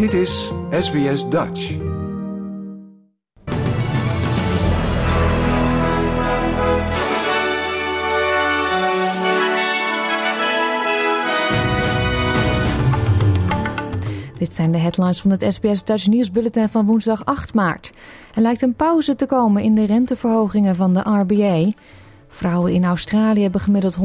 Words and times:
Dit 0.00 0.12
is 0.12 0.52
SBS 0.70 1.28
Dutch. 1.28 1.76
Dit 14.38 14.54
zijn 14.54 14.72
de 14.72 14.78
headlines 14.78 15.20
van 15.20 15.30
het 15.30 15.44
SBS 15.48 15.84
Dutch 15.84 16.06
nieuwsbulletin 16.06 16.68
van 16.68 16.86
woensdag 16.86 17.24
8 17.24 17.54
maart. 17.54 17.92
Er 18.34 18.42
lijkt 18.42 18.62
een 18.62 18.74
pauze 18.74 19.16
te 19.16 19.26
komen 19.26 19.62
in 19.62 19.74
de 19.74 19.84
renteverhogingen 19.84 20.76
van 20.76 20.94
de 20.94 21.00
RBA. 21.00 21.72
Vrouwen 22.30 22.72
in 22.72 22.84
Australië 22.84 23.42
hebben 23.42 23.60
gemiddeld 23.60 23.96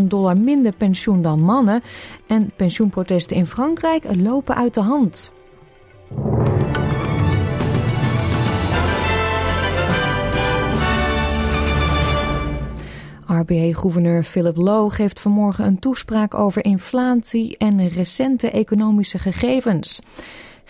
136.000 0.00 0.06
dollar 0.06 0.36
minder 0.36 0.72
pensioen 0.72 1.22
dan 1.22 1.40
mannen. 1.40 1.82
En 2.26 2.50
pensioenprotesten 2.56 3.36
in 3.36 3.46
Frankrijk 3.46 4.04
lopen 4.16 4.56
uit 4.56 4.74
de 4.74 4.80
hand. 4.80 5.32
RBA-gouverneur 13.26 14.22
Philip 14.22 14.56
Lowe 14.56 14.90
geeft 14.90 15.20
vanmorgen 15.20 15.66
een 15.66 15.78
toespraak 15.78 16.34
over 16.34 16.64
inflatie 16.64 17.56
en 17.56 17.88
recente 17.88 18.50
economische 18.50 19.18
gegevens. 19.18 20.00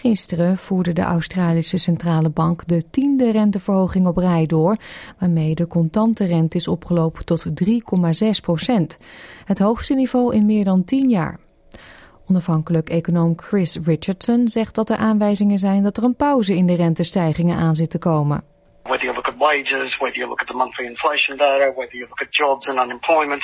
Gisteren 0.03 0.59
voerde 0.59 0.93
de 0.93 1.03
Australische 1.03 1.77
Centrale 1.79 2.31
Bank 2.31 2.67
de 2.67 2.91
tiende 2.91 3.31
renteverhoging 3.31 4.07
op 4.07 4.17
rij 4.17 4.47
door, 4.47 4.77
waarmee 5.19 5.55
de 5.55 5.67
contante 5.67 6.25
rente 6.25 6.57
is 6.57 6.69
opgelopen 6.69 7.25
tot 7.25 7.45
3,6 7.45 7.51
procent. 8.43 8.99
Het 9.45 9.59
hoogste 9.59 9.95
niveau 9.95 10.35
in 10.35 10.47
meer 10.47 10.65
dan 10.65 10.85
tien 10.85 11.09
jaar. 11.09 11.39
Onafhankelijk 12.29 12.91
econoom 12.91 13.33
Chris 13.37 13.79
Richardson 13.85 14.49
zegt 14.49 14.75
dat 14.75 14.91
er 14.91 14.97
aanwijzingen 14.97 15.59
zijn 15.59 15.83
dat 15.83 15.97
er 15.97 16.05
een 16.05 16.17
pauze 16.17 16.57
in 16.57 16.67
de 16.67 16.77
rentestijgingen 16.77 17.59
aan 17.59 17.77
zit 17.77 17.91
te 17.91 17.99
komen. 17.99 18.43
Whether 18.83 19.05
you 19.05 19.15
look 19.15 19.27
at 19.27 19.37
wages, 19.37 19.97
whether 19.99 20.19
you 20.19 20.29
look 20.29 20.41
at 20.41 20.47
the 20.47 20.57
monthly 20.57 20.87
inflation 20.87 21.37
data, 21.37 21.73
whether 21.75 21.97
you 21.97 22.09
look 22.09 22.21
at 22.21 22.37
jobs 22.37 22.67
and 22.67 22.79
unemployment, 22.79 23.43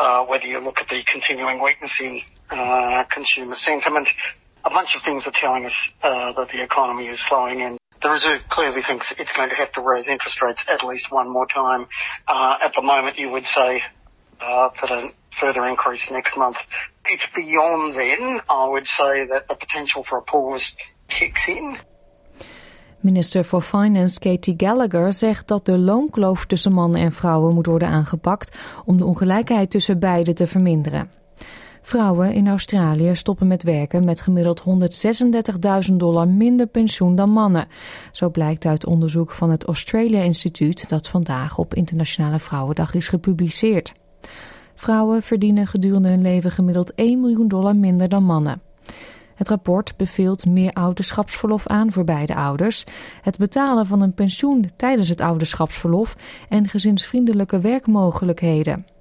uh, 0.00 0.28
whether 0.28 0.48
you 0.48 0.62
look 0.62 0.78
at 0.78 0.88
the 0.88 1.02
continuing 1.02 1.62
weakness 1.62 1.98
in 1.98 2.22
uh, 2.50 3.02
consumer 3.14 3.56
sentiment, 3.56 4.08
a 4.64 4.70
bunch 4.70 4.94
of 4.96 5.02
things 5.02 5.26
are 5.26 5.32
telling 5.32 5.64
us 5.64 5.76
uh, 6.02 6.32
that 6.32 6.48
the 6.50 6.62
economy 6.62 7.06
is 7.08 7.20
slowing 7.28 7.62
and 7.62 7.78
the 8.00 8.10
Reserve 8.10 8.42
clearly 8.48 8.82
thinks 8.86 9.12
it's 9.18 9.32
going 9.34 9.48
to 9.48 9.56
have 9.56 9.72
to 9.72 9.82
raise 9.82 10.08
interest 10.08 10.40
rates 10.40 10.64
at 10.68 10.84
least 10.84 11.06
one 11.10 11.28
more 11.28 11.46
time. 11.46 11.86
Uh, 12.28 12.58
at 12.62 12.72
the 12.74 12.82
moment, 12.82 13.18
you 13.18 13.30
would 13.30 13.44
say 13.44 13.82
uh, 14.40 14.68
that 14.80 14.90
a 14.90 15.10
further 15.40 15.66
increase 15.66 16.08
next 16.10 16.36
month. 16.36 16.56
It's 17.06 17.28
beyond 17.34 17.94
then, 17.94 18.40
I 18.48 18.68
would 18.68 18.86
say 18.86 19.26
that 19.26 19.48
the 19.48 19.56
potential 19.56 20.04
for 20.08 20.18
a 20.18 20.22
pause 20.22 20.76
kicks 21.08 21.48
in. 21.48 21.78
Minister 23.00 23.44
for 23.44 23.62
Finance 23.62 24.18
Katie 24.18 24.54
Gallagher 24.56 25.12
zegt 25.12 25.48
dat 25.48 25.66
de 25.66 25.78
loonkloof 25.78 26.46
tussen 26.46 26.72
mannen 26.72 27.00
en 27.00 27.12
vrouwen 27.12 27.54
moet 27.54 27.66
worden 27.66 27.88
aangepakt 27.88 28.58
om 28.84 28.96
de 28.96 29.04
ongelijkheid 29.04 29.70
tussen 29.70 29.98
beiden 29.98 30.34
te 30.34 30.46
verminderen. 30.46 31.10
Vrouwen 31.88 32.32
in 32.32 32.48
Australië 32.48 33.16
stoppen 33.16 33.46
met 33.46 33.62
werken 33.62 34.04
met 34.04 34.20
gemiddeld 34.20 34.62
136.000 35.90 35.96
dollar 35.96 36.28
minder 36.28 36.66
pensioen 36.66 37.16
dan 37.16 37.30
mannen. 37.30 37.66
Zo 38.12 38.30
blijkt 38.30 38.64
uit 38.64 38.86
onderzoek 38.86 39.30
van 39.30 39.50
het 39.50 39.64
Australia 39.64 40.22
Instituut 40.22 40.88
dat 40.88 41.08
vandaag 41.08 41.58
op 41.58 41.74
Internationale 41.74 42.38
Vrouwendag 42.38 42.94
is 42.94 43.08
gepubliceerd. 43.08 43.92
Vrouwen 44.74 45.22
verdienen 45.22 45.66
gedurende 45.66 46.08
hun 46.08 46.22
leven 46.22 46.50
gemiddeld 46.50 46.94
1 46.94 47.20
miljoen 47.20 47.48
dollar 47.48 47.76
minder 47.76 48.08
dan 48.08 48.24
mannen. 48.24 48.62
Het 49.34 49.48
rapport 49.48 49.96
beveelt 49.96 50.46
meer 50.46 50.72
ouderschapsverlof 50.72 51.66
aan 51.66 51.92
voor 51.92 52.04
beide 52.04 52.34
ouders, 52.34 52.84
het 53.22 53.38
betalen 53.38 53.86
van 53.86 54.00
een 54.00 54.14
pensioen 54.14 54.68
tijdens 54.76 55.08
het 55.08 55.20
ouderschapsverlof 55.20 56.16
en 56.48 56.68
gezinsvriendelijke 56.68 57.60
werkmogelijkheden. 57.60 58.97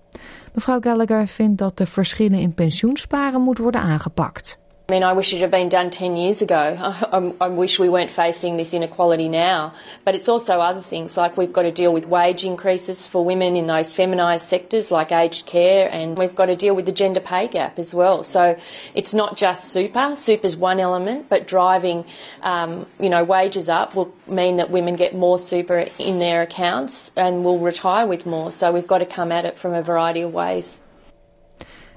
Mevrouw 0.53 0.79
Gallagher 0.79 1.27
vindt 1.27 1.57
dat 1.57 1.77
de 1.77 1.85
verschillen 1.85 2.39
in 2.39 2.53
pensioensparen 2.53 3.41
moet 3.41 3.57
worden 3.57 3.81
aangepakt. 3.81 4.59
I 4.89 4.93
mean, 4.93 5.03
I 5.03 5.11
wish 5.11 5.33
it 5.33 5.39
had 5.39 5.51
been 5.51 5.67
done 5.67 5.89
10 5.89 6.15
years 6.15 6.41
ago. 6.41 6.77
I, 6.79 7.33
I, 7.41 7.49
wish 7.49 7.77
we 7.77 7.89
weren't 7.89 8.09
facing 8.09 8.55
this 8.55 8.73
inequality 8.73 9.27
now. 9.27 9.73
But 10.05 10.15
it's 10.15 10.29
also 10.29 10.61
other 10.61 10.79
things, 10.79 11.17
like 11.17 11.35
we've 11.35 11.51
got 11.51 11.63
to 11.63 11.73
deal 11.73 11.91
with 11.91 12.05
wage 12.05 12.45
increases 12.45 13.05
for 13.05 13.25
women 13.25 13.57
in 13.57 13.67
those 13.67 13.91
feminised 13.91 14.47
sectors 14.47 14.89
like 14.89 15.11
aged 15.11 15.45
care, 15.45 15.89
and 15.91 16.17
we've 16.17 16.33
got 16.33 16.45
to 16.45 16.55
deal 16.55 16.73
with 16.73 16.85
the 16.85 16.93
gender 16.93 17.19
pay 17.19 17.49
gap 17.49 17.77
as 17.77 17.93
well. 17.93 18.23
So 18.23 18.57
it's 18.95 19.13
not 19.13 19.35
just 19.35 19.73
super. 19.73 20.15
Super's 20.15 20.55
one 20.55 20.79
element, 20.79 21.27
but 21.27 21.47
driving, 21.47 22.05
um, 22.41 22.85
you 22.97 23.09
know, 23.09 23.25
wages 23.25 23.67
up 23.67 23.93
will 23.93 24.15
mean 24.25 24.55
that 24.55 24.69
women 24.69 24.95
get 24.95 25.13
more 25.13 25.37
super 25.37 25.85
in 25.99 26.19
their 26.19 26.43
accounts 26.43 27.11
and 27.17 27.43
will 27.43 27.59
retire 27.59 28.07
with 28.07 28.25
more. 28.25 28.53
So 28.53 28.71
we've 28.71 28.87
got 28.87 28.99
to 28.99 29.05
come 29.05 29.33
at 29.33 29.43
it 29.43 29.59
from 29.59 29.73
a 29.73 29.81
variety 29.81 30.21
of 30.21 30.33
ways. 30.33 30.79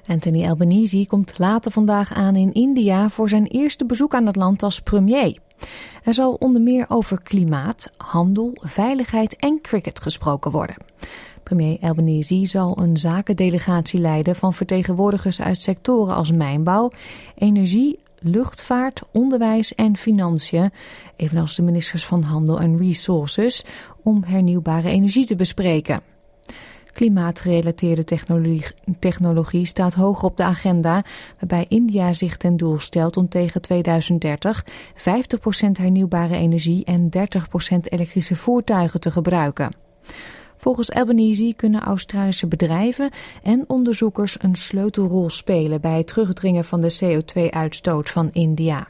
Anthony 0.05 0.47
Albanese 0.47 1.05
komt 1.07 1.39
later 1.39 1.71
vandaag 1.71 2.13
aan 2.13 2.35
in 2.35 2.53
India 2.53 3.09
voor 3.09 3.29
zijn 3.29 3.45
eerste 3.45 3.85
bezoek 3.85 4.13
aan 4.13 4.25
het 4.25 4.35
land 4.35 4.63
als 4.63 4.81
premier. 4.81 5.37
Er 6.03 6.13
zal 6.13 6.33
onder 6.33 6.61
meer 6.61 6.85
over 6.87 7.21
klimaat, 7.21 7.89
handel, 7.97 8.51
veiligheid 8.53 9.35
en 9.35 9.61
cricket 9.61 10.01
gesproken 10.01 10.51
worden. 10.51 10.75
Premier 11.43 11.77
Albanese 11.81 12.45
zal 12.45 12.77
een 12.77 12.97
zakendelegatie 12.97 13.99
leiden 13.99 14.35
van 14.35 14.53
vertegenwoordigers 14.53 15.41
uit 15.41 15.61
sectoren 15.61 16.15
als 16.15 16.31
mijnbouw, 16.31 16.91
energie, 17.35 17.99
luchtvaart, 18.19 19.01
onderwijs 19.11 19.75
en 19.75 19.97
financiën, 19.97 20.71
evenals 21.15 21.55
de 21.55 21.61
ministers 21.61 22.05
van 22.05 22.21
Handel 22.23 22.59
en 22.59 22.77
Resources, 22.77 23.63
om 24.03 24.23
hernieuwbare 24.23 24.89
energie 24.89 25.25
te 25.25 25.35
bespreken. 25.35 26.10
Klimaatgerelateerde 26.93 28.03
technologie, 28.03 28.65
technologie 28.99 29.65
staat 29.65 29.93
hoog 29.93 30.23
op 30.23 30.37
de 30.37 30.43
agenda, 30.43 31.03
waarbij 31.39 31.65
India 31.67 32.13
zich 32.13 32.37
ten 32.37 32.57
doel 32.57 32.79
stelt 32.79 33.17
om 33.17 33.29
tegen 33.29 33.61
2030 33.61 34.65
50% 34.65 35.01
hernieuwbare 35.71 36.35
energie 36.35 36.85
en 36.85 37.09
30% 37.09 37.11
elektrische 37.83 38.35
voertuigen 38.35 38.99
te 38.99 39.11
gebruiken. 39.11 39.71
Volgens 40.57 40.91
Albanese 40.91 41.53
kunnen 41.55 41.81
Australische 41.81 42.47
bedrijven 42.47 43.09
en 43.43 43.63
onderzoekers 43.67 44.43
een 44.43 44.55
sleutelrol 44.55 45.29
spelen 45.29 45.81
bij 45.81 45.97
het 45.97 46.07
terugdringen 46.07 46.65
van 46.65 46.81
de 46.81 46.97
CO2-uitstoot 47.03 48.09
van 48.09 48.29
India. 48.31 48.87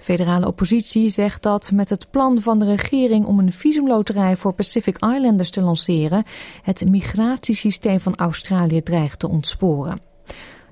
De 0.00 0.06
federale 0.06 0.46
oppositie 0.46 1.08
zegt 1.08 1.42
dat 1.42 1.70
met 1.72 1.88
het 1.88 2.10
plan 2.10 2.40
van 2.40 2.58
de 2.58 2.64
regering 2.64 3.24
om 3.24 3.38
een 3.38 3.52
visumloterij 3.52 4.36
voor 4.36 4.52
Pacific 4.52 4.94
Islanders 4.94 5.50
te 5.50 5.60
lanceren, 5.60 6.24
het 6.62 6.88
migratiesysteem 6.88 8.00
van 8.00 8.16
Australië 8.16 8.82
dreigt 8.82 9.18
te 9.18 9.28
ontsporen. 9.28 10.00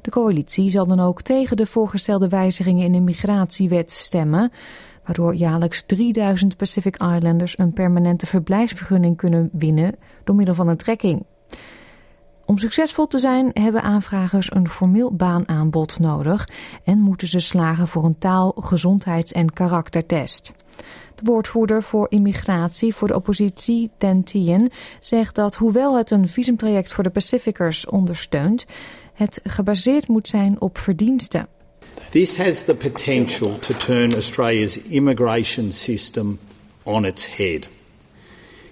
De 0.02 0.10
coalitie 0.10 0.70
zal 0.70 0.86
dan 0.86 1.00
ook 1.00 1.22
tegen 1.22 1.56
de 1.56 1.66
voorgestelde 1.66 2.28
wijzigingen 2.28 2.84
in 2.84 2.92
de 2.92 3.00
migratiewet 3.00 3.92
stemmen, 3.92 4.52
waardoor 5.04 5.34
jaarlijks 5.34 5.82
3000 5.86 6.56
Pacific 6.56 6.96
Islanders 6.96 7.58
een 7.58 7.72
permanente 7.72 8.26
verblijfsvergunning 8.26 9.16
kunnen 9.16 9.50
winnen 9.52 9.94
door 10.24 10.34
middel 10.34 10.54
van 10.54 10.68
een 10.68 10.76
trekking. 10.76 11.24
Om 12.48 12.58
succesvol 12.58 13.06
te 13.06 13.18
zijn 13.18 13.50
hebben 13.52 13.82
aanvragers 13.82 14.54
een 14.54 14.68
formeel 14.68 15.12
baanaanbod 15.12 15.98
nodig 15.98 16.48
en 16.84 16.98
moeten 16.98 17.28
ze 17.28 17.40
slagen 17.40 17.88
voor 17.88 18.04
een 18.04 18.18
taal-, 18.18 18.54
gezondheids- 18.58 19.32
en 19.32 19.52
karaktertest. 19.52 20.52
De 21.14 21.22
woordvoerder 21.24 21.82
voor 21.82 22.06
immigratie 22.10 22.94
voor 22.94 23.08
de 23.08 23.14
oppositie, 23.14 23.90
Dan 23.98 24.22
Tien, 24.22 24.70
zegt 25.00 25.34
dat 25.34 25.54
hoewel 25.54 25.96
het 25.96 26.10
een 26.10 26.28
visumtraject 26.28 26.92
voor 26.92 27.04
de 27.04 27.10
Pacificers 27.10 27.86
ondersteunt, 27.86 28.66
het 29.14 29.40
gebaseerd 29.42 30.08
moet 30.08 30.28
zijn 30.28 30.60
op 30.60 30.78
verdiensten. 30.78 31.48
This 32.10 32.36
has 32.36 32.64
the 32.64 32.74
potential 32.74 33.58
to 33.58 33.74
turn 33.74 34.12
Australia's 34.12 34.76
immigration 34.82 35.72
system 35.72 36.38
on 36.82 37.04
its 37.04 37.36
head. 37.36 37.77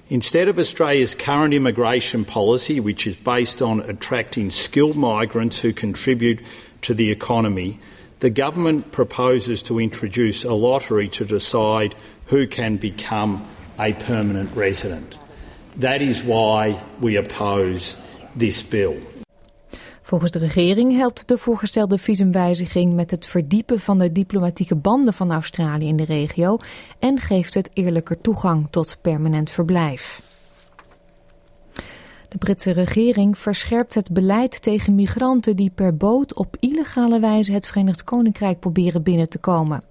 Instead 0.08 0.46
of 0.46 0.56
Australia's 0.56 1.16
current 1.16 1.52
immigration 1.52 2.24
policy, 2.24 2.78
which 2.78 3.08
is 3.08 3.16
based 3.16 3.60
on 3.60 3.80
attracting 3.80 4.50
skilled 4.50 4.96
migrants 4.96 5.60
who 5.60 5.72
contribute 5.72 6.40
to 6.82 6.94
the 6.94 7.10
economy, 7.10 7.80
the 8.20 8.30
government 8.30 8.92
proposes 8.92 9.64
to 9.64 9.80
introduce 9.80 10.44
a 10.44 10.54
lottery 10.54 11.08
to 11.08 11.24
decide 11.24 11.94
who 12.26 12.46
can 12.46 12.76
become 12.76 13.44
a 13.80 13.92
permanent 13.94 14.54
resident. 14.54 15.16
That 15.76 16.00
is 16.00 16.22
why 16.22 16.80
we 17.00 17.16
oppose 17.16 18.00
this 18.36 18.62
bill. 18.62 18.96
Volgens 20.06 20.30
de 20.30 20.38
regering 20.38 20.96
helpt 20.96 21.28
de 21.28 21.38
voorgestelde 21.38 21.98
visumwijziging 21.98 22.94
met 22.94 23.10
het 23.10 23.26
verdiepen 23.26 23.80
van 23.80 23.98
de 23.98 24.12
diplomatieke 24.12 24.76
banden 24.76 25.14
van 25.14 25.32
Australië 25.32 25.86
in 25.86 25.96
de 25.96 26.04
regio 26.04 26.56
en 26.98 27.18
geeft 27.18 27.54
het 27.54 27.70
eerlijker 27.72 28.20
toegang 28.20 28.66
tot 28.70 28.98
permanent 29.00 29.50
verblijf. 29.50 30.22
De 32.28 32.38
Britse 32.38 32.70
regering 32.70 33.38
verscherpt 33.38 33.94
het 33.94 34.12
beleid 34.12 34.62
tegen 34.62 34.94
migranten 34.94 35.56
die 35.56 35.70
per 35.70 35.96
boot 35.96 36.34
op 36.34 36.56
illegale 36.58 37.20
wijze 37.20 37.52
het 37.52 37.66
Verenigd 37.66 38.04
Koninkrijk 38.04 38.60
proberen 38.60 39.02
binnen 39.02 39.28
te 39.28 39.38
komen. 39.38 39.84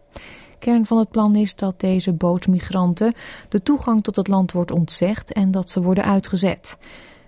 Kern 0.59 0.85
van 0.85 0.97
het 0.97 1.09
plan 1.09 1.35
is 1.35 1.55
dat 1.55 1.79
deze 1.79 2.13
bootmigranten 2.13 3.13
de 3.49 3.63
toegang 3.63 4.03
tot 4.03 4.15
het 4.15 4.27
land 4.27 4.51
wordt 4.51 4.71
ontzegd 4.71 5.33
en 5.33 5.51
dat 5.51 5.69
ze 5.69 5.81
worden 5.81 6.03
uitgezet. 6.03 6.77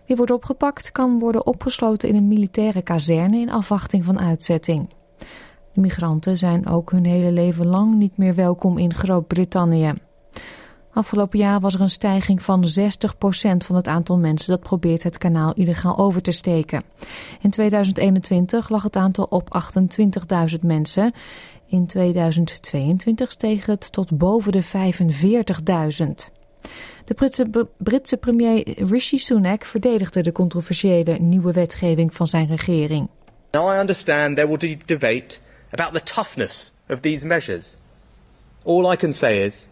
Wie 0.08 0.16
wordt 0.16 0.32
opgepakt 0.32 0.92
kan 0.92 1.20
worden 1.20 1.46
opgesloten 1.46 2.10
in 2.10 2.16
een 2.16 2.28
militaire 2.28 2.82
kazerne 2.82 3.38
in 3.38 3.52
afwachting 3.52 4.06
van 4.06 4.20
uitzetting. 4.20 4.90
De 5.74 5.82
migranten 5.82 6.38
zijn 6.38 6.68
ook 6.68 6.92
hun 6.92 7.06
hele 7.06 7.32
leven 7.32 7.68
lang 7.68 7.96
niet 7.96 8.18
meer 8.18 8.36
welkom 8.36 8.78
in 8.78 8.94
Groot-Brittannië. 8.94 9.94
Afgelopen 10.92 11.40
jaar 11.40 11.60
was 11.60 11.74
er 11.74 11.82
een 11.82 11.90
stijging 11.90 12.44
van 12.44 12.64
60% 12.64 12.68
van 13.58 13.76
het 13.76 13.88
aantal 13.88 14.18
mensen 14.18 14.50
dat 14.50 14.60
probeert 14.60 15.04
het 15.04 15.18
kanaal 15.18 15.54
illegaal 15.54 15.98
over 15.98 16.22
te 16.22 16.32
steken. 16.32 16.84
In 17.42 17.50
2021 17.50 18.70
lag 18.70 18.84
het 18.84 18.96
aantal 18.96 19.26
op 19.30 19.64
28.000 20.52 20.60
mensen. 20.62 21.12
In 21.68 21.88
2022 21.88 23.32
steeg 23.32 23.66
het 23.66 23.92
tot 23.92 24.18
boven 24.18 24.52
de 24.52 24.64
45.000. 24.64 26.37
De 27.06 27.14
Britse, 27.14 27.46
Britse 27.78 28.18
premier 28.18 28.64
Rishi 28.90 29.18
Sunak 29.18 29.66
verdedigde 29.66 30.22
de 30.22 30.32
controversiële 30.32 31.18
nieuwe 31.20 31.52
wetgeving 31.52 32.14
van 32.14 32.28
zijn 32.28 32.48
regering. 32.48 33.10
Now 33.52 33.74
I 33.74 33.80
understand 33.80 34.36
there 34.36 34.48
will 34.48 34.58
be 34.58 34.78
debate 34.86 35.40
about 35.72 35.94
the 35.94 36.14
toughness 36.14 36.72
of 36.90 37.00
these 37.02 37.26
measures. 37.26 37.76
All 38.64 38.92
I 38.92 38.96
can 38.96 39.14
say 39.14 39.46
is 39.46 39.68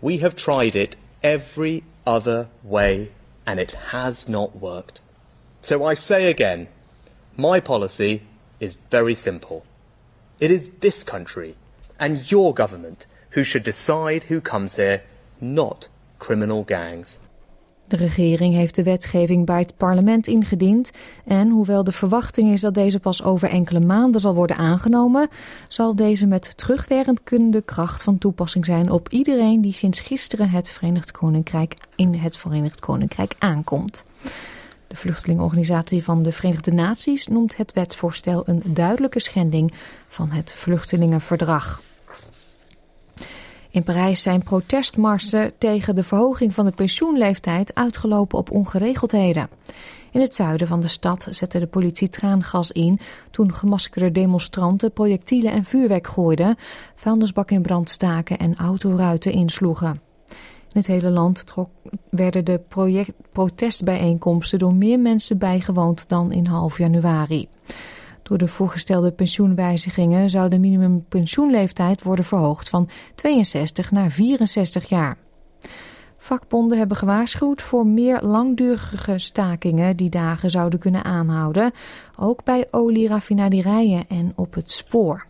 we 0.00 0.18
have 0.18 0.34
tried 0.34 0.74
it 0.74 0.96
every 1.20 1.82
other 2.04 2.48
way 2.62 3.10
and 3.44 3.58
it 3.58 3.76
has 3.90 4.26
not 4.26 4.50
worked. 4.60 5.00
So 5.60 5.90
I 5.90 5.94
say 5.94 6.28
again, 6.30 6.68
my 7.36 7.60
policy 7.60 8.22
is 8.58 8.76
very 8.90 9.14
simple. 9.14 9.64
It 10.40 10.50
is 10.50 10.70
this 10.80 11.04
country 11.04 11.54
and 11.98 12.30
your 12.30 12.54
government 12.54 13.06
who 13.30 13.44
should 13.44 13.62
decide 13.62 14.24
who 14.24 14.40
comes 14.40 14.76
here, 14.76 15.02
not 15.40 15.88
criminal 16.22 16.62
gangs. 16.66 17.18
De 17.86 17.96
regering 17.96 18.54
heeft 18.54 18.74
de 18.74 18.82
wetgeving 18.82 19.46
bij 19.46 19.58
het 19.58 19.76
parlement 19.76 20.26
ingediend 20.26 20.90
en 21.24 21.48
hoewel 21.48 21.84
de 21.84 21.92
verwachting 21.92 22.52
is 22.52 22.60
dat 22.60 22.74
deze 22.74 23.00
pas 23.00 23.22
over 23.22 23.48
enkele 23.48 23.80
maanden 23.80 24.20
zal 24.20 24.34
worden 24.34 24.56
aangenomen, 24.56 25.28
zal 25.68 25.96
deze 25.96 26.26
met 26.26 26.56
terugwerkende 26.56 27.62
kracht 27.62 28.02
van 28.02 28.18
toepassing 28.18 28.66
zijn 28.66 28.90
op 28.90 29.08
iedereen 29.08 29.60
die 29.60 29.72
sinds 29.72 30.00
gisteren 30.00 30.50
het 30.50 30.70
Verenigd 30.70 31.10
Koninkrijk 31.10 31.74
in 31.96 32.14
het 32.14 32.36
Verenigd 32.36 32.80
Koninkrijk 32.80 33.34
aankomt. 33.38 34.04
De 34.86 34.96
vluchtelingenorganisatie 34.96 36.04
van 36.04 36.22
de 36.22 36.32
Verenigde 36.32 36.72
Naties 36.72 37.26
noemt 37.26 37.56
het 37.56 37.72
wetvoorstel 37.72 38.42
een 38.46 38.62
duidelijke 38.66 39.20
schending 39.20 39.72
van 40.08 40.30
het 40.30 40.52
vluchtelingenverdrag. 40.52 41.80
In 43.72 43.82
Parijs 43.82 44.22
zijn 44.22 44.42
protestmarsen 44.42 45.52
tegen 45.58 45.94
de 45.94 46.02
verhoging 46.02 46.54
van 46.54 46.64
de 46.64 46.72
pensioenleeftijd 46.72 47.74
uitgelopen 47.74 48.38
op 48.38 48.50
ongeregeldheden. 48.50 49.48
In 50.10 50.20
het 50.20 50.34
zuiden 50.34 50.66
van 50.66 50.80
de 50.80 50.88
stad 50.88 51.26
zette 51.30 51.58
de 51.58 51.66
politie 51.66 52.08
traangas 52.08 52.72
in 52.72 52.98
toen 53.30 53.54
gemaskerde 53.54 54.12
demonstranten 54.12 54.92
projectielen 54.92 55.52
en 55.52 55.64
vuurwerk 55.64 56.06
gooiden, 56.06 56.56
vuilnisbakken 56.94 57.56
in 57.56 57.62
brand 57.62 57.90
staken 57.90 58.38
en 58.38 58.56
autoruiten 58.56 59.32
insloegen. 59.32 60.00
In 60.72 60.78
het 60.78 60.86
hele 60.86 61.10
land 61.10 61.44
werden 62.10 62.44
de 62.44 62.60
protestbijeenkomsten 63.32 64.58
door 64.58 64.74
meer 64.74 64.98
mensen 64.98 65.38
bijgewoond 65.38 66.08
dan 66.08 66.32
in 66.32 66.46
half 66.46 66.78
januari. 66.78 67.48
Door 68.22 68.38
de 68.38 68.48
voorgestelde 68.48 69.12
pensioenwijzigingen 69.12 70.30
zou 70.30 70.48
de 70.48 70.58
minimumpensioenleeftijd 70.58 72.02
worden 72.02 72.24
verhoogd 72.24 72.68
van 72.68 72.88
62 73.14 73.90
naar 73.90 74.10
64 74.10 74.88
jaar. 74.88 75.16
Vakbonden 76.18 76.78
hebben 76.78 76.96
gewaarschuwd 76.96 77.62
voor 77.62 77.86
meer 77.86 78.20
langdurige 78.20 79.18
stakingen 79.18 79.96
die 79.96 80.10
dagen 80.10 80.50
zouden 80.50 80.78
kunnen 80.78 81.04
aanhouden, 81.04 81.72
ook 82.18 82.44
bij 82.44 82.66
olieraffinaderijen 82.70 84.08
en 84.08 84.32
op 84.34 84.54
het 84.54 84.70
spoor. 84.70 85.26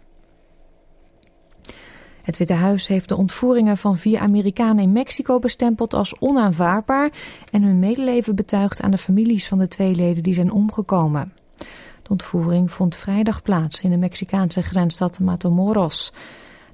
Het 2.23 2.37
Witte 2.37 2.55
Huis 2.55 2.89
heeft 2.89 3.09
de 3.09 3.17
ontvoeringen 3.17 3.77
van 3.77 3.97
vier 3.97 4.19
Amerikanen 4.19 4.85
in 4.85 4.93
Mexico 4.93 5.39
bestempeld 5.39 5.95
als 5.95 6.19
onaanvaardbaar 6.19 7.13
en 7.51 7.63
hun 7.63 7.79
medeleven 7.79 8.35
betuigd 8.35 8.83
aan 8.83 8.91
de 8.91 8.99
families 8.99 9.49
van 9.49 9.59
de 9.59 9.69
twee 9.69 9.95
leden 9.95 10.23
die 10.23 10.35
zijn 10.35 10.53
omgekomen. 10.53 11.33
Ontvoering 12.13 12.71
vond 12.71 12.97
vrijdag 12.97 13.43
plaats 13.43 13.81
in 13.81 13.91
de 13.91 13.97
Mexicaanse 13.97 14.63
grensstad 14.63 15.21
Matamoros. 15.21 16.13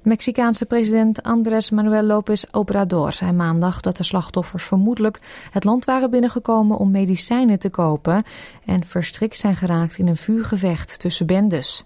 Mexicaanse 0.03 0.65
president 0.65 1.23
Andrés 1.23 1.69
Manuel 1.69 2.03
López 2.03 2.43
Obrador 2.51 3.11
zei 3.11 3.31
maandag 3.31 3.79
dat 3.79 3.97
de 3.97 4.03
slachtoffers 4.03 4.63
vermoedelijk 4.63 5.19
het 5.51 5.63
land 5.63 5.85
waren 5.85 6.09
binnengekomen 6.09 6.77
om 6.77 6.91
medicijnen 6.91 7.59
te 7.59 7.69
kopen 7.69 8.23
en 8.65 8.83
verstrikt 8.83 9.37
zijn 9.37 9.55
geraakt 9.55 9.97
in 9.97 10.07
een 10.07 10.17
vuurgevecht 10.17 10.99
tussen 10.99 11.25
bendes. 11.25 11.83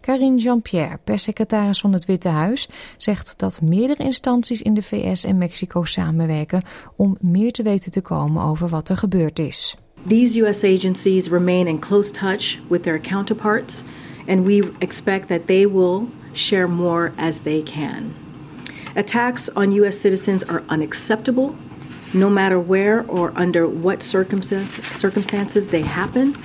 Karine 0.00 0.38
Jean-Pierre, 0.38 0.98
perssecretaris 1.04 1.80
van 1.80 1.92
het 1.92 2.04
Witte 2.04 2.28
Huis, 2.28 2.68
zegt 2.96 3.38
dat 3.38 3.60
meerdere 3.60 4.04
instanties 4.04 4.62
in 4.62 4.74
de 4.74 4.82
VS 4.82 5.24
en 5.24 5.38
Mexico 5.38 5.84
samenwerken 5.84 6.62
om 6.96 7.16
meer 7.20 7.52
te 7.52 7.62
weten 7.62 7.92
te 7.92 8.00
komen 8.00 8.42
over 8.42 8.68
wat 8.68 8.88
er 8.88 8.96
gebeurd 8.96 9.38
is. 9.38 9.76
These 10.06 10.36
U.S. 10.36 10.64
agencies 10.64 11.30
remain 11.30 11.66
in 11.66 11.78
close 11.78 12.10
touch 12.10 12.58
with 12.68 12.82
their 12.82 12.98
counterparts, 12.98 13.82
and 14.28 14.44
we 14.44 14.62
expect 14.80 15.28
that 15.28 15.46
they 15.46 15.64
will 15.64 16.08
share 16.34 16.68
more 16.68 17.12
as 17.16 17.40
they 17.40 17.62
can. 17.62 18.14
Attacks 18.96 19.48
on 19.56 19.72
U.S. 19.72 19.98
citizens 19.98 20.42
are 20.42 20.62
unacceptable, 20.68 21.56
no 22.12 22.28
matter 22.28 22.60
where 22.60 23.04
or 23.08 23.32
under 23.34 23.66
what 23.66 24.02
circumstances 24.02 25.66
they 25.68 25.82
happen. 25.82 26.36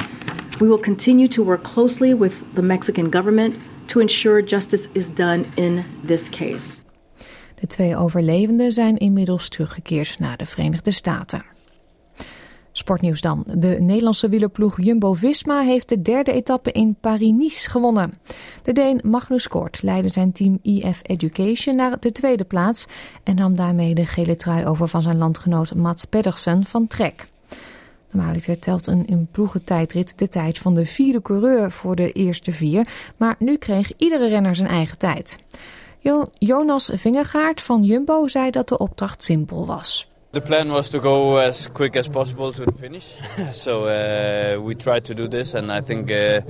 We 0.60 0.68
will 0.68 0.80
continue 0.80 1.28
to 1.28 1.44
work 1.44 1.64
closely 1.64 2.14
with 2.14 2.44
the 2.56 2.62
Mexican 2.62 3.10
government 3.10 3.56
to 3.88 4.00
ensure 4.00 4.42
justice 4.42 4.88
is 4.94 5.10
done 5.10 5.52
in 5.56 5.84
this 6.04 6.30
case. 6.30 6.84
De 7.56 7.68
twee 7.68 7.96
overlevenden 7.96 8.72
zijn 8.72 8.98
inmiddels 8.98 9.50
teruggekeerd 9.50 10.20
naar 10.20 10.38
de 10.38 10.46
Verenigde 10.46 10.92
Staten. 10.92 11.46
Sportnieuws 12.80 13.22
dan. 13.22 13.46
De 13.58 13.78
Nederlandse 13.80 14.30
wielerploeg 14.30 14.82
Jumbo-Visma 14.82 15.62
heeft 15.62 15.90
de 15.90 16.02
derde 16.02 16.32
etappe 16.32 16.72
in 16.72 16.96
Paris-Nice 17.00 17.70
gewonnen. 17.70 18.14
De 18.62 18.72
Deen 18.72 19.02
Magnus 19.04 19.48
Kort 19.48 19.82
leidde 19.82 20.10
zijn 20.10 20.32
team 20.32 20.60
IF 20.62 21.00
Education 21.04 21.76
naar 21.76 22.00
de 22.00 22.12
tweede 22.12 22.44
plaats... 22.44 22.88
en 23.24 23.36
nam 23.36 23.56
daarmee 23.56 23.96
de 23.96 24.06
gele 24.06 24.36
trui 24.36 24.66
over 24.66 24.88
van 24.88 25.02
zijn 25.02 25.18
landgenoot 25.18 25.76
Mats 25.76 26.06
Pedersen 26.06 26.66
van 26.66 26.88
Trek. 26.88 27.28
Normaliter 28.12 28.60
telt 28.60 28.88
een 28.88 29.06
in 29.06 29.28
ploegentijdrit 29.32 30.20
de 30.20 30.28
tijd 30.28 30.58
van 30.58 30.74
de 30.74 30.86
vierde 30.86 31.22
coureur 31.22 31.72
voor 31.72 31.96
de 31.96 32.12
eerste 32.12 32.52
vier... 32.52 32.88
maar 33.18 33.36
nu 33.40 33.58
kreeg 33.58 33.92
iedere 33.98 34.28
renner 34.28 34.56
zijn 34.56 34.70
eigen 34.70 34.98
tijd. 34.98 35.38
Jonas 36.38 36.92
Vingegaard 36.94 37.62
van 37.62 37.84
Jumbo 37.84 38.28
zei 38.28 38.52
dat 38.52 38.68
de 38.68 38.78
opdracht 38.78 39.24
simpel 39.24 39.66
was. 39.66 40.10
The 40.32 40.42
plan 40.42 40.70
was 40.70 40.90
to 40.92 41.00
go 41.00 41.38
as 41.38 41.68
quick 41.70 41.96
as 41.96 42.08
possible 42.08 42.54
to 42.54 42.64
the 42.64 42.72
finish, 42.72 43.04
so 43.54 43.86
uh, 43.86 44.62
we 44.62 44.76
tried 44.76 45.06
to 45.06 45.16
do 45.16 45.28
this, 45.28 45.56
and 45.56 45.72
I 45.72 45.82
think, 45.82 46.12
uh, 46.12 46.42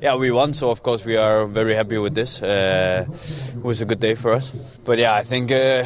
yeah, 0.00 0.16
we 0.16 0.30
won. 0.30 0.54
So 0.54 0.70
of 0.70 0.82
course 0.82 1.04
we 1.04 1.18
are 1.18 1.44
very 1.44 1.74
happy 1.74 1.98
with 1.98 2.14
this. 2.14 2.40
Uh, 2.40 3.04
it 3.06 3.62
was 3.62 3.82
a 3.82 3.84
good 3.84 4.00
day 4.00 4.14
for 4.14 4.32
us, 4.32 4.52
but 4.86 4.96
yeah, 4.96 5.14
I 5.14 5.22
think, 5.22 5.52
uh, 5.52 5.84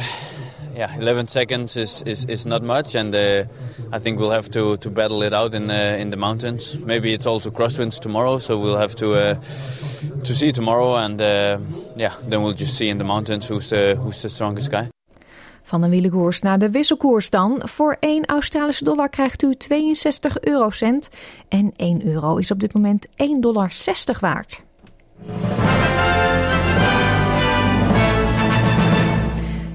yeah, 0.75 0.95
11 0.97 1.27
seconds 1.27 1.75
is, 1.75 2.03
is, 2.03 2.23
is 2.23 2.45
not 2.45 2.63
much, 2.63 2.95
and 2.95 3.13
uh, 3.13 3.43
I 3.91 3.99
think 3.99 4.17
we'll 4.17 4.31
have 4.31 4.49
to, 4.51 4.77
to 4.77 4.89
battle 4.89 5.21
it 5.21 5.33
out 5.33 5.53
in 5.53 5.67
the 5.67 5.97
in 5.97 6.09
the 6.09 6.17
mountains. 6.17 6.79
Maybe 6.79 7.11
it's 7.11 7.25
also 7.25 7.51
crosswinds 7.51 7.99
tomorrow, 7.99 8.37
so 8.37 8.57
we'll 8.57 8.77
have 8.77 8.95
to 8.95 9.13
uh, 9.15 9.33
to 9.33 10.33
see 10.33 10.53
tomorrow, 10.53 10.95
and 10.95 11.19
yeah, 11.97 12.13
then 12.29 12.43
we'll 12.43 12.53
just 12.53 12.77
see 12.77 12.87
in 12.87 12.97
the 12.97 13.03
mountains 13.03 13.49
who's 13.49 13.71
the 13.71 13.97
who's 14.01 14.21
the 14.21 14.29
strongest 14.29 14.71
guy. 14.71 14.90
Van 15.71 15.81
de 15.81 15.89
wielenkoers 15.89 16.41
naar 16.41 16.59
de 16.59 16.69
wisselkoers 16.69 17.29
dan. 17.29 17.61
Voor 17.63 17.97
1 17.99 18.25
Australische 18.25 18.83
dollar 18.83 19.09
krijgt 19.09 19.43
u 19.43 19.55
62 19.55 20.39
eurocent. 20.39 21.09
En 21.47 21.73
1 21.75 22.05
euro 22.05 22.35
is 22.35 22.51
op 22.51 22.59
dit 22.59 22.73
moment 22.73 23.07
1,60 23.07 23.13
dollar 23.39 23.71
waard. 24.19 24.63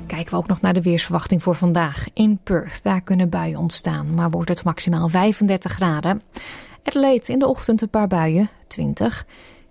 Kijken 0.07 0.31
we 0.31 0.37
ook 0.37 0.47
nog 0.47 0.61
naar 0.61 0.73
de 0.73 0.83
weersverwachting 0.83 1.43
voor 1.43 1.55
vandaag. 1.55 2.07
In 2.13 2.39
Perth, 2.43 2.83
daar 2.83 3.03
kunnen 3.03 3.29
buien 3.29 3.59
ontstaan, 3.59 4.15
maar 4.15 4.31
wordt 4.31 4.49
het 4.49 4.65
maximaal 4.65 5.09
35 5.09 5.73
graden. 5.73 6.23
Adelaide 6.83 7.33
in 7.33 7.39
de 7.39 7.47
ochtend 7.47 7.83
een 7.83 7.91
paar 7.91 8.09
buien, 8.09 8.51
20. 8.67 9.27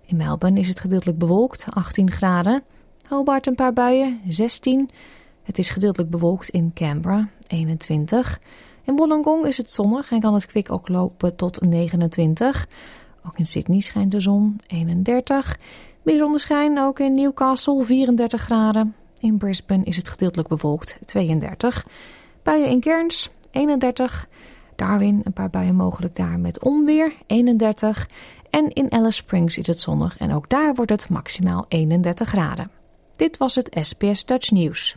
In 0.06 0.16
Melbourne 0.16 0.60
is 0.60 0.68
het 0.68 0.80
gedeeltelijk 0.80 1.18
bewolkt, 1.18 1.66
18 1.70 2.10
graden. 2.10 2.62
Hobart 3.08 3.46
een 3.46 3.54
paar 3.54 3.72
buien, 3.72 4.20
16 4.28 4.90
het 5.46 5.58
is 5.58 5.70
gedeeltelijk 5.70 6.10
bewolkt 6.10 6.48
in 6.48 6.70
Canberra, 6.74 7.28
21. 7.46 8.40
In 8.84 8.96
Wollongong 8.96 9.46
is 9.46 9.56
het 9.56 9.70
zonnig 9.70 10.10
en 10.10 10.20
kan 10.20 10.34
het 10.34 10.46
kwik 10.46 10.72
ook 10.72 10.88
lopen 10.88 11.36
tot 11.36 11.60
29. 11.60 12.68
Ook 13.26 13.38
in 13.38 13.46
Sydney 13.46 13.80
schijnt 13.80 14.10
de 14.10 14.20
zon 14.20 14.60
31. 14.66 15.58
Bijzonder 16.02 16.40
schijn 16.40 16.78
ook 16.78 16.98
in 16.98 17.14
Newcastle 17.14 17.84
34 17.84 18.42
graden. 18.42 18.94
In 19.18 19.36
Brisbane 19.36 19.84
is 19.84 19.96
het 19.96 20.08
gedeeltelijk 20.08 20.48
bewolkt 20.48 20.98
32. 21.04 21.86
Buien 22.42 22.68
in 22.68 22.80
Cairns 22.80 23.30
31. 23.50 24.28
Darwin 24.76 25.20
een 25.24 25.32
paar 25.32 25.50
buien 25.50 25.74
mogelijk 25.74 26.16
daar 26.16 26.38
met 26.38 26.62
onweer 26.62 27.12
31. 27.26 28.08
En 28.50 28.72
in 28.72 28.92
Alice 28.92 29.12
Springs 29.12 29.58
is 29.58 29.66
het 29.66 29.80
zonnig 29.80 30.18
en 30.18 30.32
ook 30.32 30.48
daar 30.48 30.74
wordt 30.74 30.90
het 30.90 31.08
maximaal 31.08 31.64
31 31.68 32.28
graden. 32.28 32.70
Dit 33.16 33.36
was 33.36 33.54
het 33.54 33.78
SBS 33.82 34.24
Dutch 34.24 34.50
Nieuws. 34.50 34.96